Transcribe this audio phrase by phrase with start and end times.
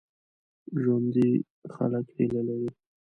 [0.81, 1.29] ژوندي
[1.73, 2.69] خلک هیله لري